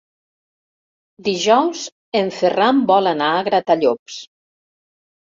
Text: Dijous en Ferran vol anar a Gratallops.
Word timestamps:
Dijous 1.25 1.83
en 2.21 2.31
Ferran 2.37 2.79
vol 2.93 3.09
anar 3.11 3.27
a 3.35 3.43
Gratallops. 3.49 4.17